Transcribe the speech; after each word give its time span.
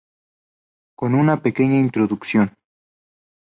Con 0.95 1.13
una 1.13 1.43
pequeña 1.43 1.77
introducción. 1.77 2.57